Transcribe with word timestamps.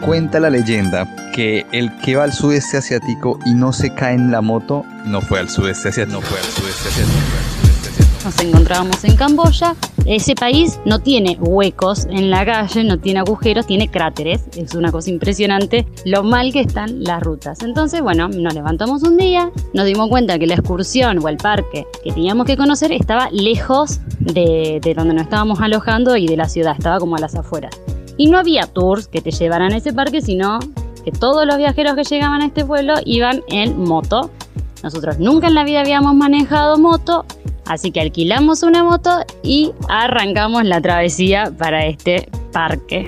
Cuenta 0.00 0.40
la 0.40 0.50
leyenda 0.50 1.08
que 1.34 1.64
el 1.72 1.96
que 1.98 2.16
va 2.16 2.24
al 2.24 2.32
sudeste 2.32 2.76
asiático 2.76 3.38
y 3.46 3.54
no 3.54 3.72
se 3.72 3.94
cae 3.94 4.14
en 4.14 4.30
la 4.30 4.42
moto, 4.42 4.84
no 5.04 5.20
fue 5.20 5.40
al 5.40 5.48
sudeste 5.48 5.88
asiático, 5.88 6.20
no 6.20 6.26
fue 6.26 6.38
al 6.38 6.44
sudeste 6.44 6.88
asiático. 6.88 7.46
Nos 8.24 8.40
encontrábamos 8.40 9.04
en 9.04 9.16
Camboya. 9.16 9.76
Ese 10.04 10.34
país 10.34 10.80
no 10.84 10.98
tiene 10.98 11.38
huecos 11.40 12.06
en 12.10 12.28
la 12.28 12.44
calle, 12.44 12.82
no 12.82 12.98
tiene 12.98 13.20
agujeros, 13.20 13.66
tiene 13.66 13.88
cráteres. 13.88 14.42
Es 14.56 14.74
una 14.74 14.90
cosa 14.90 15.10
impresionante 15.10 15.86
lo 16.04 16.24
mal 16.24 16.52
que 16.52 16.60
están 16.60 17.04
las 17.04 17.22
rutas. 17.22 17.62
Entonces, 17.62 18.02
bueno, 18.02 18.28
nos 18.28 18.52
levantamos 18.52 19.04
un 19.04 19.16
día, 19.16 19.50
nos 19.74 19.86
dimos 19.86 20.08
cuenta 20.08 20.38
que 20.38 20.46
la 20.48 20.54
excursión 20.54 21.24
o 21.24 21.28
el 21.28 21.36
parque 21.36 21.86
que 22.02 22.12
teníamos 22.12 22.46
que 22.46 22.56
conocer 22.56 22.90
estaba 22.90 23.30
lejos 23.30 24.00
de, 24.18 24.80
de 24.82 24.94
donde 24.94 25.14
nos 25.14 25.22
estábamos 25.22 25.60
alojando 25.60 26.16
y 26.16 26.26
de 26.26 26.36
la 26.36 26.48
ciudad, 26.48 26.74
estaba 26.76 26.98
como 26.98 27.16
a 27.16 27.20
las 27.20 27.36
afueras. 27.36 27.78
Y 28.16 28.28
no 28.28 28.38
había 28.38 28.66
tours 28.66 29.08
que 29.08 29.20
te 29.20 29.30
llevaran 29.30 29.72
a 29.72 29.76
ese 29.76 29.92
parque, 29.92 30.22
sino 30.22 30.58
que 31.04 31.12
todos 31.12 31.46
los 31.46 31.56
viajeros 31.56 31.94
que 31.94 32.04
llegaban 32.04 32.42
a 32.42 32.46
este 32.46 32.64
pueblo 32.64 32.94
iban 33.04 33.42
en 33.48 33.78
moto. 33.78 34.30
Nosotros 34.82 35.18
nunca 35.18 35.48
en 35.48 35.54
la 35.54 35.64
vida 35.64 35.80
habíamos 35.80 36.14
manejado 36.14 36.78
moto, 36.78 37.24
así 37.64 37.90
que 37.92 38.00
alquilamos 38.00 38.62
una 38.62 38.84
moto 38.84 39.10
y 39.42 39.72
arrancamos 39.88 40.64
la 40.64 40.80
travesía 40.80 41.52
para 41.56 41.86
este 41.86 42.28
parque. 42.52 43.06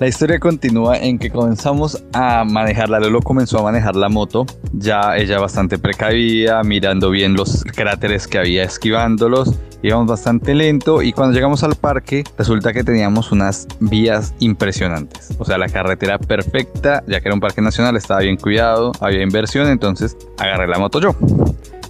La 0.00 0.06
historia 0.06 0.38
continúa 0.38 0.96
en 0.96 1.18
que 1.18 1.28
comenzamos 1.28 2.04
a 2.12 2.44
manejarla. 2.44 3.00
Lolo 3.00 3.20
comenzó 3.20 3.58
a 3.58 3.62
manejar 3.64 3.96
la 3.96 4.08
moto, 4.08 4.46
ya 4.72 5.16
ella 5.16 5.40
bastante 5.40 5.76
precavida, 5.76 6.62
mirando 6.62 7.10
bien 7.10 7.34
los 7.34 7.64
cráteres 7.64 8.28
que 8.28 8.38
había 8.38 8.62
esquivándolos. 8.62 9.54
Íbamos 9.82 10.08
bastante 10.08 10.54
lento 10.54 11.02
y 11.02 11.12
cuando 11.12 11.34
llegamos 11.34 11.62
al 11.62 11.76
parque 11.76 12.24
resulta 12.36 12.72
que 12.72 12.82
teníamos 12.82 13.30
unas 13.30 13.68
vías 13.80 14.34
impresionantes. 14.40 15.34
O 15.38 15.44
sea, 15.44 15.58
la 15.58 15.68
carretera 15.68 16.18
perfecta, 16.18 17.04
ya 17.06 17.20
que 17.20 17.28
era 17.28 17.34
un 17.34 17.40
parque 17.40 17.60
nacional, 17.60 17.96
estaba 17.96 18.20
bien 18.20 18.36
cuidado, 18.36 18.92
había 19.00 19.22
inversión, 19.22 19.68
entonces 19.68 20.16
agarré 20.38 20.66
la 20.66 20.78
moto 20.78 21.00
yo. 21.00 21.14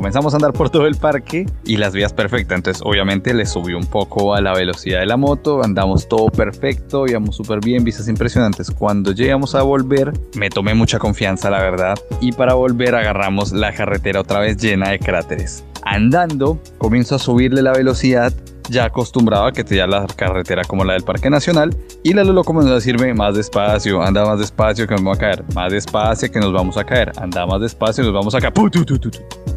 Comenzamos 0.00 0.32
a 0.32 0.38
andar 0.38 0.54
por 0.54 0.70
todo 0.70 0.86
el 0.86 0.96
parque 0.96 1.44
y 1.62 1.76
las 1.76 1.92
vías 1.92 2.14
perfectas, 2.14 2.56
entonces 2.56 2.82
obviamente 2.86 3.34
le 3.34 3.44
subí 3.44 3.74
un 3.74 3.84
poco 3.84 4.34
a 4.34 4.40
la 4.40 4.54
velocidad 4.54 5.00
de 5.00 5.04
la 5.04 5.18
moto, 5.18 5.62
andamos 5.62 6.08
todo 6.08 6.28
perfecto, 6.28 7.06
íbamos 7.06 7.36
súper 7.36 7.60
bien, 7.60 7.84
vistas 7.84 8.08
impresionantes. 8.08 8.70
Cuando 8.70 9.12
llegamos 9.12 9.54
a 9.54 9.60
volver, 9.60 10.14
me 10.36 10.48
tomé 10.48 10.72
mucha 10.72 10.98
confianza, 10.98 11.50
la 11.50 11.60
verdad, 11.60 11.98
y 12.18 12.32
para 12.32 12.54
volver 12.54 12.94
agarramos 12.94 13.52
la 13.52 13.74
carretera 13.74 14.22
otra 14.22 14.40
vez 14.40 14.56
llena 14.56 14.88
de 14.88 14.98
cráteres. 15.00 15.64
Andando, 15.84 16.58
comienzo 16.78 17.16
a 17.16 17.18
subirle 17.18 17.60
la 17.60 17.72
velocidad 17.72 18.32
ya 18.70 18.84
acostumbrado 18.84 19.46
a 19.46 19.52
que 19.52 19.64
tenía 19.64 19.86
la 19.86 20.06
carretera 20.06 20.64
como 20.64 20.84
la 20.84 20.94
del 20.94 21.02
Parque 21.02 21.28
Nacional 21.28 21.76
y 22.02 22.14
la 22.14 22.24
Lolo 22.24 22.44
comenzó 22.44 22.70
a 22.70 22.74
decirme 22.74 23.12
más 23.12 23.34
despacio, 23.34 24.02
anda 24.02 24.24
más 24.24 24.38
despacio 24.38 24.86
que 24.86 24.94
nos 24.94 25.02
vamos 25.02 25.18
a 25.18 25.20
caer, 25.20 25.44
más 25.54 25.72
despacio 25.72 26.30
que 26.30 26.40
nos 26.40 26.52
vamos 26.52 26.76
a 26.76 26.84
caer, 26.84 27.12
anda 27.16 27.46
más 27.46 27.60
despacio 27.60 28.04
nos 28.04 28.12
vamos 28.12 28.34
a 28.34 28.40
caer, 28.40 28.52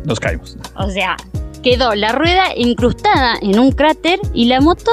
nos 0.05 0.19
caímos. 0.19 0.57
O 0.75 0.89
sea, 0.89 1.15
quedó 1.61 1.95
la 1.95 2.11
rueda 2.11 2.55
incrustada 2.55 3.35
en 3.41 3.59
un 3.59 3.71
cráter 3.71 4.19
y 4.33 4.45
la 4.45 4.59
moto, 4.61 4.91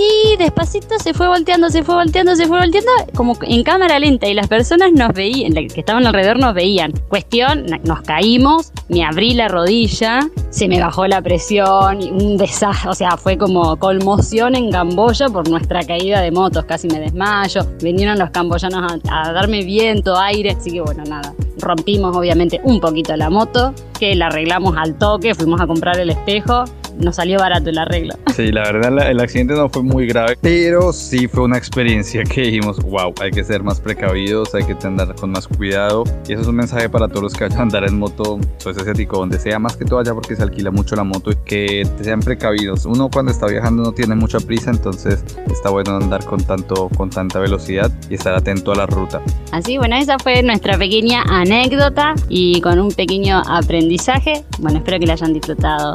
ti, 0.00 0.36
despacito, 0.38 0.98
se 0.98 1.12
fue 1.12 1.28
volteando, 1.28 1.68
se 1.68 1.82
fue 1.82 1.94
volteando, 1.94 2.34
se 2.34 2.46
fue 2.46 2.58
volteando, 2.58 2.90
como 3.14 3.36
en 3.42 3.62
cámara 3.62 3.98
lenta. 3.98 4.28
Y 4.28 4.34
las 4.34 4.48
personas 4.48 4.92
nos 4.92 5.12
veían, 5.12 5.52
que 5.52 5.80
estaban 5.80 6.06
alrededor 6.06 6.38
nos 6.38 6.54
veían. 6.54 6.92
Cuestión, 7.08 7.66
nos 7.84 8.00
caímos, 8.02 8.72
me 8.88 9.04
abrí 9.04 9.34
la 9.34 9.48
rodilla, 9.48 10.20
se 10.48 10.68
me 10.68 10.80
bajó 10.80 11.06
la 11.06 11.20
presión, 11.20 11.98
un 11.98 12.36
desastre. 12.38 12.90
O 12.90 12.94
sea, 12.94 13.16
fue 13.16 13.36
como 13.36 13.76
conmoción 13.76 14.54
en 14.56 14.70
Camboya 14.70 15.28
por 15.28 15.48
nuestra 15.48 15.82
caída 15.82 16.22
de 16.22 16.30
motos, 16.30 16.64
casi 16.64 16.88
me 16.88 16.98
desmayo. 16.98 17.66
Vinieron 17.82 18.18
los 18.18 18.30
camboyanos 18.30 18.92
a, 19.10 19.22
a 19.28 19.32
darme 19.32 19.64
viento, 19.64 20.18
aire, 20.18 20.52
así 20.58 20.70
que 20.70 20.80
bueno, 20.80 21.04
nada. 21.04 21.34
Rompimos 21.58 22.16
obviamente 22.16 22.58
un 22.64 22.80
poquito 22.80 23.14
la 23.16 23.28
moto, 23.28 23.74
que 23.98 24.14
la 24.14 24.28
arreglamos 24.28 24.76
al 24.78 24.96
toque, 24.96 25.34
fuimos 25.34 25.60
a 25.60 25.66
comprar 25.66 26.00
el 26.00 26.08
espejo, 26.08 26.64
nos 26.98 27.16
salió 27.16 27.38
barato 27.38 27.70
el 27.70 27.78
arreglo. 27.78 28.14
Sí, 28.40 28.52
la 28.52 28.62
verdad 28.62 28.90
la- 28.92 29.10
el 29.10 29.20
accidente 29.20 29.52
no 29.52 29.68
fue 29.68 29.82
muy 29.82 30.06
grave, 30.06 30.38
pero 30.40 30.92
sí 30.94 31.28
fue 31.28 31.42
una 31.42 31.58
experiencia 31.58 32.22
que 32.24 32.40
dijimos, 32.42 32.78
wow, 32.82 33.12
hay 33.20 33.30
que 33.32 33.44
ser 33.44 33.62
más 33.62 33.80
precavidos, 33.80 34.54
hay 34.54 34.64
que 34.64 34.74
andar 34.86 35.14
con 35.16 35.30
más 35.32 35.46
cuidado. 35.46 36.04
Y 36.26 36.32
eso 36.32 36.42
es 36.42 36.48
un 36.48 36.54
mensaje 36.56 36.88
para 36.88 37.06
todos 37.08 37.22
los 37.24 37.32
que 37.34 37.44
vayan 37.44 37.58
a 37.58 37.62
andar 37.62 37.84
en 37.84 37.98
moto, 37.98 38.38
pues 38.64 38.78
asiático, 38.78 39.18
donde 39.18 39.38
sea, 39.38 39.58
más 39.58 39.76
que 39.76 39.84
todo 39.84 39.98
allá 39.98 40.14
porque 40.14 40.36
se 40.36 40.42
alquila 40.42 40.70
mucho 40.70 40.96
la 40.96 41.04
moto 41.04 41.32
que 41.44 41.86
sean 42.00 42.20
precavidos. 42.20 42.86
Uno 42.86 43.10
cuando 43.12 43.30
está 43.30 43.46
viajando 43.46 43.82
no 43.82 43.92
tiene 43.92 44.14
mucha 44.14 44.40
prisa, 44.40 44.70
entonces 44.70 45.22
está 45.52 45.68
bueno 45.68 45.96
andar 45.96 46.24
con, 46.24 46.42
tanto, 46.42 46.88
con 46.96 47.10
tanta 47.10 47.40
velocidad 47.40 47.90
y 48.08 48.14
estar 48.14 48.34
atento 48.34 48.72
a 48.72 48.76
la 48.76 48.86
ruta. 48.86 49.20
Así, 49.52 49.76
bueno, 49.76 49.96
esa 49.96 50.18
fue 50.18 50.42
nuestra 50.42 50.78
pequeña 50.78 51.24
anécdota 51.28 52.14
y 52.30 52.60
con 52.62 52.78
un 52.78 52.90
pequeño 52.92 53.42
aprendizaje. 53.46 54.44
Bueno, 54.60 54.78
espero 54.78 54.98
que 54.98 55.06
la 55.06 55.12
hayan 55.14 55.34
disfrutado. 55.34 55.94